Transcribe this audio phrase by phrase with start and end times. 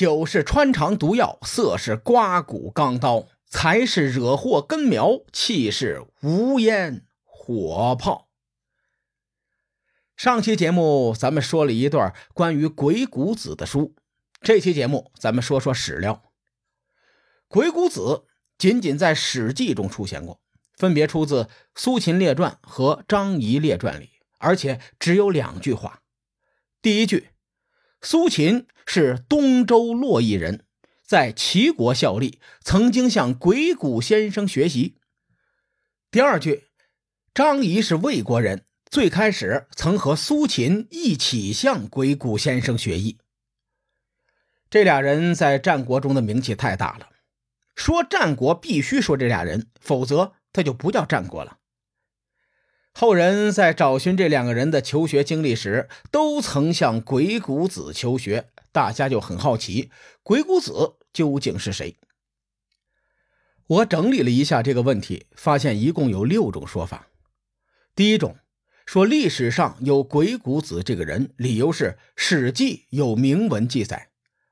[0.00, 8.30] 酒是穿肠毒药，色是刮骨钢刀，财是惹祸根苗，气是无烟火炮。
[10.16, 13.94] 上期节目咱们说了一段关于鬼谷子的书，
[14.40, 16.22] 这期节目咱们说说史料。
[17.46, 18.24] 鬼谷子
[18.56, 20.40] 仅仅在《史记》中出现过，
[20.78, 21.44] 分别出自
[21.74, 24.08] 《苏秦列传》和《张仪列传》里，
[24.38, 26.00] 而且只有两句话。
[26.80, 27.28] 第一句，
[28.02, 30.64] 苏秦是东周洛邑人，
[31.06, 34.96] 在齐国效力，曾经向鬼谷先生学习。
[36.10, 36.64] 第二句，
[37.34, 38.64] 张仪是魏国人。
[38.90, 43.18] 最开始曾和苏秦一起向鬼谷先生学艺。
[44.68, 47.08] 这俩人在战国中的名气太大了，
[47.76, 51.58] 说战国必须说这俩人，否则他就不叫战国了。
[53.00, 59.90] 后人在找寻这两个人的求学经历时，都曾向鬼谷子求学，大家就很好奇，
[60.22, 61.96] 鬼谷子究竟是谁？
[63.68, 67.06] 我整理了一下这个问题，发现一共有六种说法。
[67.94, 68.36] 第一种。
[68.84, 71.84] 说历史上有鬼谷子这个人，理由是
[72.16, 74.10] 《史记》有明文记载，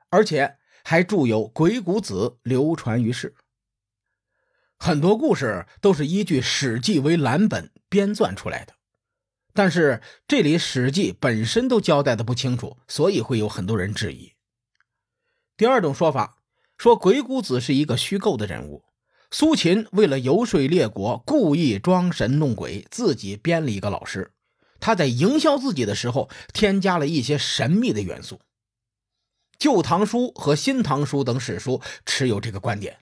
[0.08, 3.34] 而且还著有《鬼谷子》流传于世。
[4.78, 8.74] 很多故事都是依据《史记》为蓝本编撰出来的，
[9.54, 14.32] 但是这里《史记》本身都交代的不清楚，所以会有很多人质疑。
[15.56, 16.38] 第二种说法
[16.76, 18.84] 说鬼谷子是一个虚构的人物。
[19.30, 24.32] 苏秦为了游说列国，故意装神弄鬼，自己编了一个老师。
[24.80, 28.36] 他在营销自己的时候，添加了一些神秘的元素。
[29.58, 32.98] 《旧唐书》和《新唐书》等史书持有这个观点。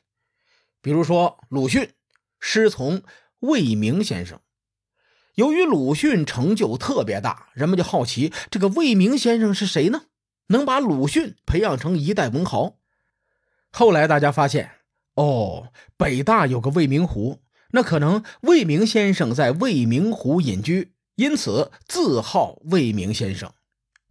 [0.81, 1.93] 比如说，鲁迅
[2.41, 3.03] 师从
[3.41, 4.41] 魏明先生，
[5.37, 10.03] 由于鲁迅成就特别大，人们就好奇这个魏明先生是谁呢？
[10.49, 12.77] 能把鲁迅培养成一代文豪？
[13.71, 14.73] 后来大家发现。
[15.15, 23.51] 哦，北大有个未名湖，那可能魏明先生在未名湖隐居，因此自号魏明先生。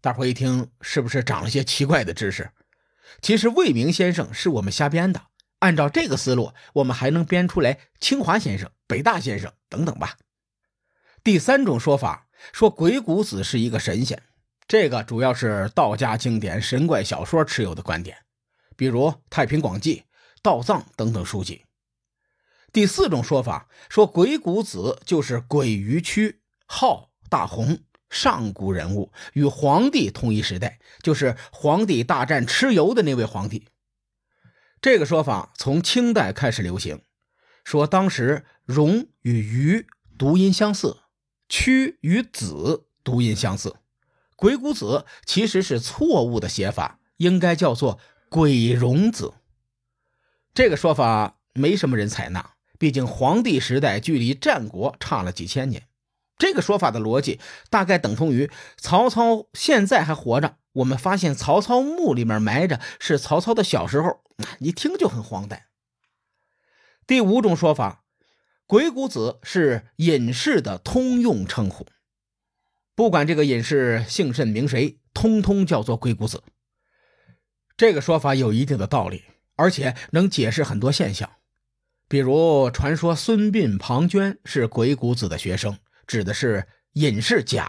[0.01, 2.49] 大伙一听，是不是长了些奇怪的知识？
[3.21, 5.21] 其实魏明先生是我们瞎编的。
[5.59, 10.17] 按照这个思路，我们还能编出来清华先生、北大先生等等吧。
[11.25, 14.21] 第三种说法说鬼谷子是一个神仙，
[14.67, 18.15] 这个主要是道家经典神怪小说持有的观点，
[18.75, 19.95] 比如《太平广记》。
[20.43, 21.65] 道藏等等书籍。
[22.71, 27.79] 第四种说法说，鬼谷子就是鬼鱼区，号大洪，
[28.11, 33.67] 上古人物，与黄帝同一时代，就是黄帝大战蚩尤的那位皇帝。
[34.79, 37.01] 这个说法从清代开始流行，
[37.63, 39.87] 说当时“荣”与“鱼”
[40.19, 40.99] 读音相似
[41.49, 43.75] ，“屈”与“子”读音相似，
[44.35, 49.33] 鬼谷子其实是错误的写法，应该叫做鬼荣子。
[50.53, 55.87] 这个说法没什么人采纳，毕竟黄帝时代距离战国差了几千年。
[56.37, 57.39] 这个说法的逻辑
[57.69, 64.21] 大概等同于曹操现在还活着，我们发现曹操墓里面埋着是曹操的小时候，
[64.59, 65.67] 一听就很荒诞。
[67.05, 68.04] 第五种说法，
[68.67, 71.87] 鬼谷子是隐士的通用称呼，
[72.95, 76.43] 不管这个隐士姓甚名谁，通通叫做鬼谷子。
[77.77, 79.23] 这个说法有一定的道理。
[79.57, 81.37] 而且能解释很多现象，
[82.09, 87.63] 比如传说孙膑、庞涓是鬼谷子的学生，指的是隐士甲；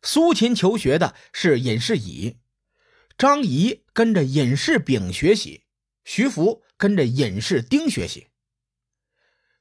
[0.00, 2.38] 苏秦求学的是隐士乙；
[3.18, 5.64] 张仪跟着隐士丙学习，
[6.02, 8.28] 徐福跟着隐士丁学习。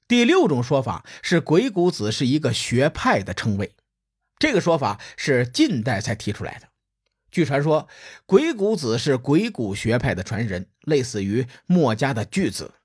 [0.07, 3.73] 第六种说法是鬼谷子是一个学派的称谓，
[4.37, 6.67] 这个说法是近代才提出来的。
[7.31, 7.87] 据传说，
[8.25, 12.75] 鬼谷子是鬼谷学派的传人，类似于墨家的巨子。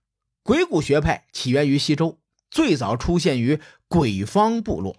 [0.42, 2.19] 鬼谷学派起源于西周，
[2.50, 4.97] 最早出现于鬼方部落。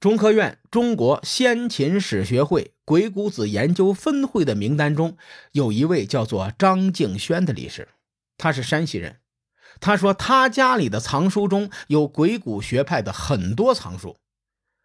[0.00, 5.18] 中科院中国先秦史学会鬼谷子研究分会的名单中，
[5.52, 7.88] 有一位叫做张敬轩的理事，
[8.38, 9.20] 他是山西人。
[9.78, 14.16] 他说，他家里的藏书中有鬼谷学派的很多藏书。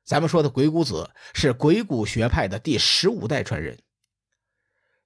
[0.04, 3.80] 咱们说的鬼谷子是鬼谷学派的第十五代传人。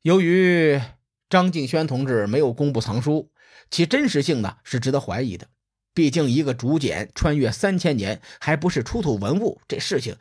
[0.01, 0.81] 由于
[1.29, 3.31] 张敬轩同志没有公布藏书，
[3.71, 5.47] 其真实性呢是值得怀疑的。
[5.93, 10.15] 毕竟一个竹简穿越三千年，还不是出土文物，这事情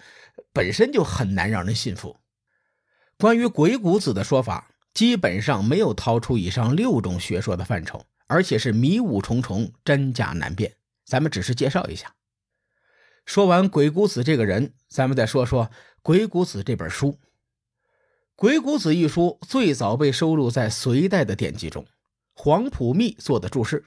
[0.53, 2.17] 本身就很难让人信服。
[3.17, 10.77] 关于鬼谷子的说法，基本上没有超出以上六种学说的范畴，而且是迷雾重重，真假难辨。
[11.05, 12.15] 咱们只是介绍一下。
[13.27, 15.71] 说完鬼谷子这个人，咱们再说说
[16.03, 17.19] 鬼谷子这本书。
[18.37, 21.85] 鬼谷子》一书最早被收录在隋代的典籍中，
[22.35, 23.85] 黄埔密做的注释。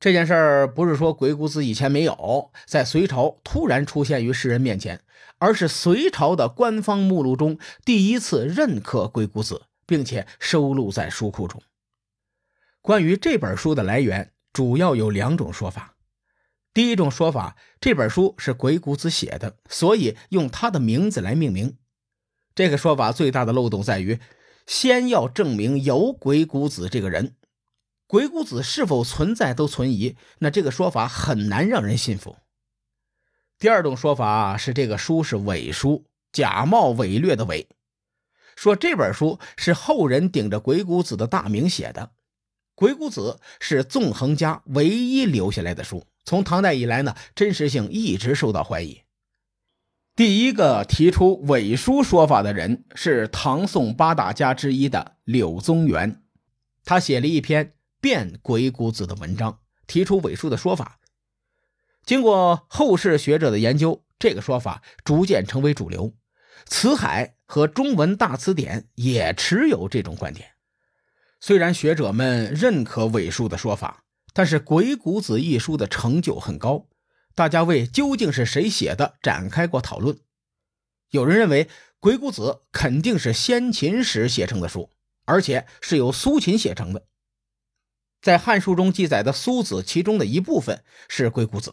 [0.00, 5.02] 这件事儿不是说鬼谷子以前没有在隋朝突然出现于世人面前，
[5.38, 11.62] 而是隋朝的官方目录中第一次认可鬼谷子，并且收录在书库中。
[12.86, 15.96] 关于这本书的来源，主要有两种说法。
[16.72, 21.78] 第一种说法，这本书是鬼谷子写的，所以用他的名字来命名。
[22.54, 24.20] 这个说法最大的漏洞在于，
[24.68, 27.34] 先要证明有鬼谷子这个人，
[28.06, 32.36] 鬼谷子是否存在都存疑，那这个说法很难让人信服。
[33.58, 37.66] 第二种说法是这个书是伪书，假冒伪劣的伪，
[38.54, 42.12] 说这本书是后人顶着鬼谷子的大名写的。
[42.76, 49.00] 鬼谷子是纵横家唯一留下来的书，从唐代以来呢，真实性一直受到怀疑。
[50.14, 56.22] 第一个提出伪书说法的人是唐宋八大家之一的柳宗元，
[56.84, 60.98] 他写了一篇辩鬼谷子的文章，提出伪书的说法。
[62.04, 66.14] 经过后世学者的研究，这个说法逐渐成为主流。
[66.66, 70.55] 辞海和中文大辞典也持有这种观点。
[71.40, 76.88] 虽然学者们认可伪书的说法，但是《鬼谷子》一书的成就很高。
[77.34, 80.18] 大家为究竟是谁写的展开过讨论。
[81.10, 81.64] 有人认为
[82.00, 82.42] 《鬼谷子》
[82.72, 84.90] 肯定是先秦时写成的书，
[85.26, 87.06] 而且是由苏秦写成的。
[88.22, 91.70] 在《汉书》中记载的苏子，其中的一部分是《鬼谷子》。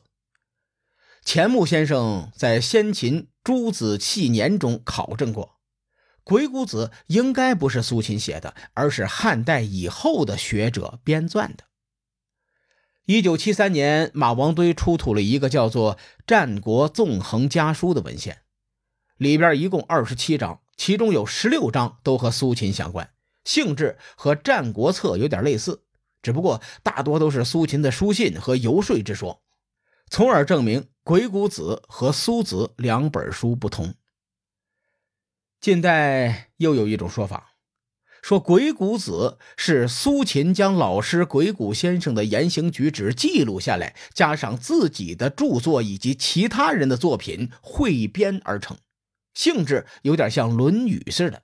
[1.23, 5.45] 钱穆先生在先秦诸子纪年中考证过，
[6.23, 11.65] 《鬼谷子》应该不是苏秦写的，而是汉代以后的学者编撰的。
[13.05, 18.43] 一九七三年，马王堆出土了一个叫做《战国纵横家书》的文献，
[19.17, 23.09] 里边一共二十七章，其中有十六章都和苏秦相关，
[23.43, 25.83] 性质和《战国策》有点类似，
[26.21, 29.43] 只不过大多都是苏秦的书信和游说之说，
[30.09, 33.93] 从而证明《鬼谷子》和苏子两本书不同。
[35.63, 37.53] 近代又有一种说法。
[38.21, 48.75] 说鬼谷子是苏秦将老师鬼谷先生的言行举止记录下来，加上自己的著作以及其他人的作品汇编而成，
[49.33, 51.43] 性质有点像《论语》似的。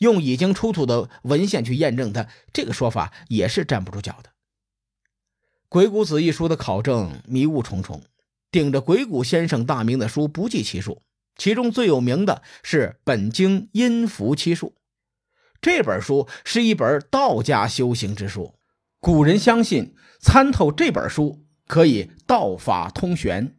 [0.00, 4.28] 用已经出土的文献去验证它，这个说法也是站不住脚的。
[5.70, 8.02] 《鬼谷子》一书的考证迷雾重重，
[8.50, 11.00] 顶着鬼谷先生大名的书不计其数，
[11.36, 14.74] 其中最有名的是《本经阴符七术》。
[15.60, 18.54] 这本书是一本道家修行之书，
[19.00, 23.56] 古人相信参透这本书可以道法通玄。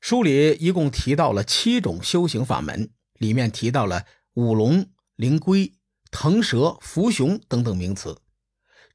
[0.00, 4.04] 书里一共提到了七种修行法门，里面提到了
[4.34, 5.74] 五龙、灵龟、
[6.10, 8.20] 腾蛇、伏熊等等名词。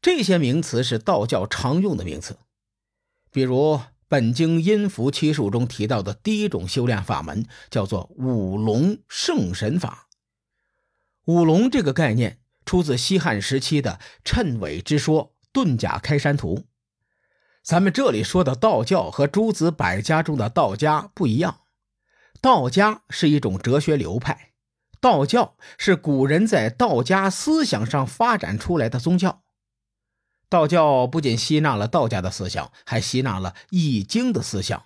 [0.01, 2.38] 这些名词是道教常用的名词，
[3.31, 3.75] 比如
[4.09, 10.07] 《本经音符七术》中提到的第一种修炼法门叫做五龙圣神法。
[11.25, 16.56] 五龙这个概念出自西汉时期的谶纬之说《遁甲开山图》。
[17.62, 21.63] 咱们这里说的道教和诸子百家中的道家不一样，
[22.39, 24.54] 道家是一种哲学流派，
[25.01, 29.44] 道教是古人在道家思想上发展出来的宗教。
[30.49, 34.85] 道教不仅吸纳了道家的思想，还吸纳了《易经》的思想，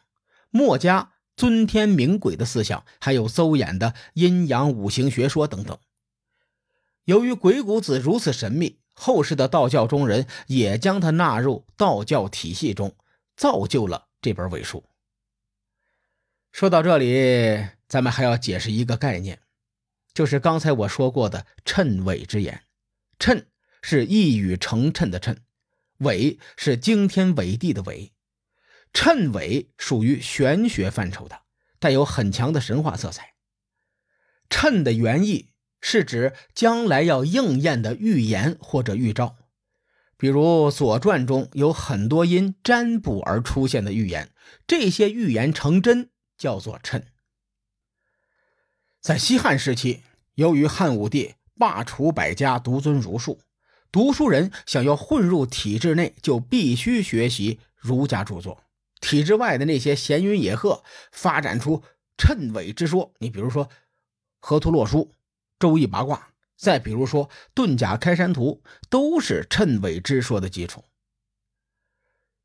[0.49, 5.77] 墨家尊天明鬼的思想，还有邹衍的阴阳五行学说等等。
[7.05, 12.95] 由于鬼谷子如此神秘，后世的道教中人也将它纳入道教体系中，
[13.35, 14.83] 造就了这本伪书。
[16.51, 19.39] 说到这里，咱们还要解释一个概念，
[20.13, 22.63] 就是刚才我说过的谶纬之言。
[23.17, 23.45] 谶
[23.81, 25.37] 是一语成谶的谶，
[26.01, 28.13] 纬是惊天纬地的纬。
[28.93, 31.41] 谶纬属于玄学范畴的，
[31.79, 33.34] 带有很强的神话色彩。
[34.50, 35.48] 谶的原意。
[35.84, 39.38] 是指将来要应验的预言或者预兆，
[40.15, 44.31] 比如《左传》中有很多因占卜而出现的预言，
[44.67, 47.05] 这些预言成真叫做谶。
[49.00, 50.03] 在西汉时期，
[50.36, 53.41] 由于汉武帝罢黜百家，独尊儒术，
[53.91, 58.63] 读书人想要混入体制内，就必须学习儒家著作。
[59.00, 61.83] 体制外的那些闲云野鹤，发展出
[62.17, 63.13] 谶纬之说。
[63.19, 63.65] 你比如说
[64.39, 65.00] 《河图洛书》。
[65.60, 70.83] 周易八卦，再比如说遁甲开山图，都是谶纬之说的基础。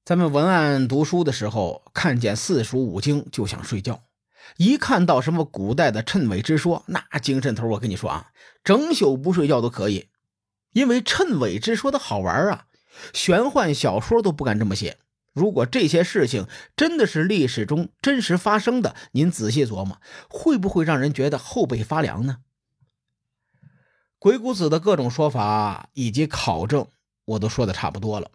[0.05, 4.03] 咱们文案读书的时候，看见四书五经就想睡觉，
[4.59, 8.31] 一看到什么古代的谶纬之说，那精神头，我跟你说啊，
[8.63, 10.11] 整宿不睡觉都可以。
[10.77, 12.67] 因为谶纬之说的好玩啊，
[13.15, 14.99] 玄幻小说都不敢这么写。
[15.33, 22.41] 如果这些事情真的是历史中真实发生的，您仔细琢磨，会不会让人觉得后背发凉呢？
[24.19, 26.87] 鬼谷子的各种说法以及考证，
[27.25, 28.31] 我都说的差不多了。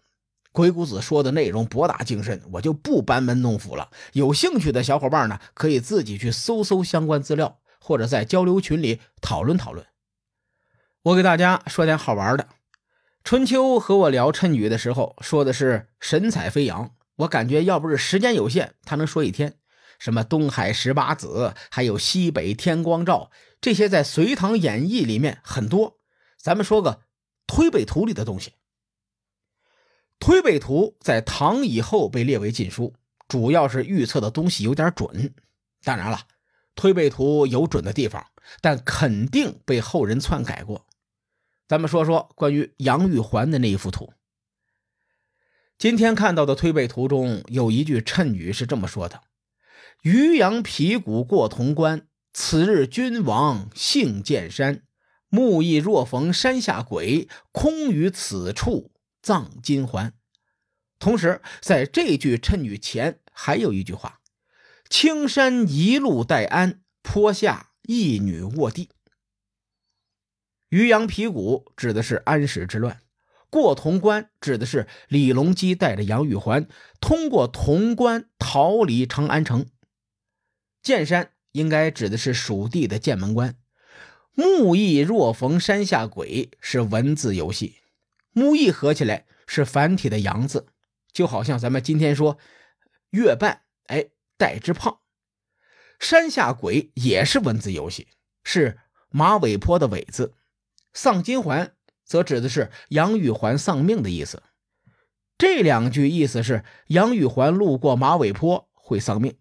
[0.52, 3.92] 鬼谷子说的内容博大精深，我就不班门弄斧了。
[4.14, 9.86] 有兴趣的小伙伴呢，可以自己去搜搜相关资料，或者在交流群里讨论讨论。
[11.04, 12.48] 我给大家说点好玩的。
[13.24, 16.96] 春秋和我聊谶语的时候，说的是神采飞扬。
[17.16, 19.56] 我感觉要不是时间有限，他能说一天。
[19.98, 25.98] 什么东海十八子，还有西北天光照，这些在《隋唐演义》里面很多。
[26.38, 27.02] 咱们说个
[27.48, 28.54] 推背图里的东西。
[30.20, 32.94] 推背图在唐以后被列为禁书，
[33.28, 35.34] 主要是预测的东西有点准。
[35.84, 36.22] 当然了，
[36.76, 38.24] 推背图有准的地方，
[38.62, 40.86] 但肯定被后人篡改过。
[41.72, 44.12] 咱们说说关于杨玉环的那一幅图。
[45.78, 49.22] 今天看到的推背图中有一句谶语是这么说的
[50.04, 54.84] ：“渔阳鼙鼓过潼关，此日君王幸见山。
[55.30, 60.14] 木易若逢山下鬼，空于此处葬金环。”
[61.00, 64.20] 同时，在这句谶语前还有一句话
[64.92, 68.90] ：“青山一路待安，坡下一女卧地。”
[70.72, 73.02] 渔阳鼙鼓指的是安史之乱，
[73.50, 76.66] 过潼关指的是李隆基带着杨玉环
[77.02, 79.66] 通过潼关逃离长安城。
[80.82, 83.58] 剑山应该指的是蜀地的剑门关。
[84.34, 87.76] 木易若逢山下鬼是文字游戏，
[88.32, 90.68] 木易合起来是繁体的阳字，
[91.12, 92.38] 就好像咱们今天说
[93.10, 94.06] 月半，哎，
[94.38, 95.00] 带之胖。
[96.00, 98.08] 山下鬼也是文字游戏，
[98.46, 100.36] 是马尾坡的尾字。
[100.94, 104.44] 丧金环则指的是杨玉环丧命的意思。
[105.38, 109.38] 这两句意思是杨玉环路过马尾坡会丧命。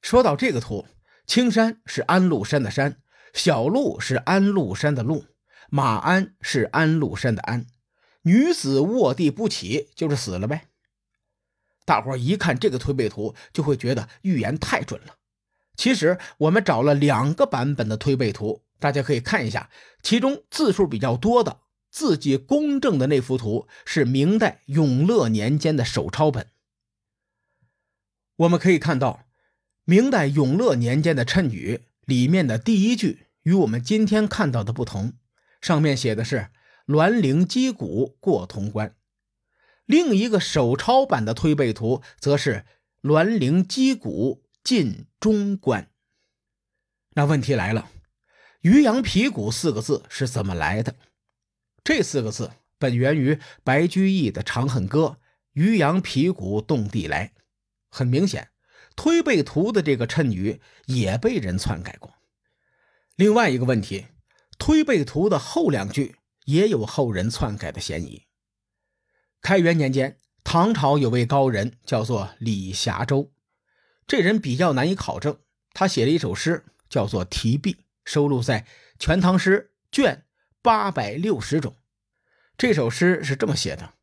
[0.00, 0.86] 说到这个图，
[1.26, 3.00] 青山是安禄山的山，
[3.34, 5.24] 小路是安禄山的路，
[5.68, 7.66] 马鞍是安禄山的鞍，
[8.22, 10.68] 女子卧地不起就是死了呗。
[11.84, 15.16] 大伙一看这个推背图，就会觉得预言太准了。
[15.76, 18.62] 其实我们找了两个版本的推背图。
[18.78, 19.70] 大家可以看一下，
[20.02, 26.48] 其中字数比较多的、字迹公正的那幅图是明代永乐年间的手抄本。
[28.36, 29.24] 我们可以看到，
[29.86, 35.14] 明代永乐年间的谶语里面的第一句与我们今天看到的不同，
[35.62, 36.50] 上面写的是
[36.84, 38.94] “栾陵击鼓过潼关”，
[39.86, 42.66] 另一个手抄版的推背图则是
[43.00, 45.88] “栾陵击鼓进中关”。
[47.14, 47.88] 那问题来了。
[48.62, 50.96] 渔阳鼙鼓四个字是怎么来的？
[51.84, 55.18] 这四个字本源于白居易的《长恨歌》，
[55.52, 57.32] 渔阳鼙鼓动地来。
[57.88, 58.50] 很明显，
[58.96, 62.12] 推背图的这个谶语也被人篡改过。
[63.14, 64.08] 另外一个问题，
[64.58, 68.26] 推背图的后两句也有后人篡改的嫌疑。
[69.40, 73.32] 开元年间，唐朝有位高人叫做李霞洲，
[74.06, 75.38] 这人比较难以考证，
[75.72, 77.74] 他写了一首诗，叫做《题壁》。
[78.04, 78.60] 收录在
[79.00, 80.24] 《全唐诗》卷
[80.62, 81.74] 八百六十种。
[82.56, 83.94] 这首诗是这么写的：“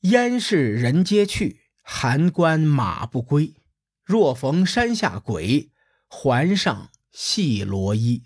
[0.00, 3.52] 燕市人皆去，函关马不归。
[4.02, 5.70] 若逢山下鬼，
[6.08, 8.24] 环上系罗衣。”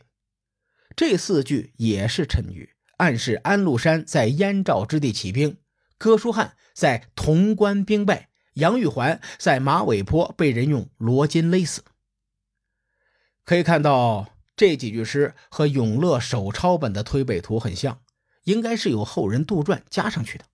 [0.94, 5.58] 这四句也是谶语，暗示安禄山在燕赵之地起兵，
[5.98, 11.84] 哥舒翰在潼关兵败，杨玉环在马尾坡被人用罗巾勒死。
[13.44, 14.34] 可以看到。
[14.56, 18.02] 这几句诗和永乐手抄本的推背图很像，
[18.44, 20.44] 应该是有后人杜撰加上去的。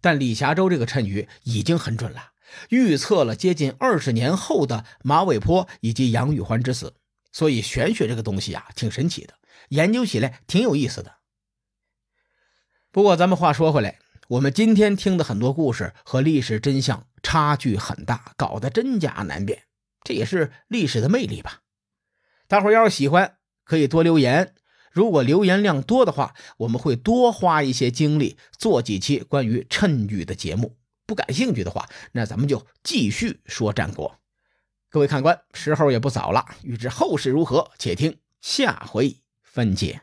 [0.00, 2.30] 但李霞洲这个谶语已经很准了，
[2.68, 6.94] 预测了接近二十年后的马尾坡以及杨玉环之死。
[7.32, 9.34] 所以玄学这个东西啊，挺神奇的，
[9.70, 11.16] 研究起来挺有意思的。
[12.92, 13.98] 不过咱们话说回来，
[14.30, 19.64] 我们今天听的很多故事和历史真相差距很大，搞得真假难辨，
[20.04, 21.62] 这也是历史的魅力吧。
[22.46, 24.54] 大伙要是喜欢，可以多留言。
[24.92, 30.76] 如果留言量多的话，我们会多花一些精力做几期关于谶语的节目。
[31.06, 34.20] 不感兴趣的话，那咱们就继续说战国。
[34.90, 40.02] 各位看官，时候也不早了，欲知后事如何，且听下回分解。